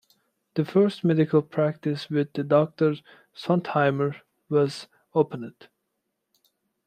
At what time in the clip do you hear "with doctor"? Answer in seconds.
2.09-2.95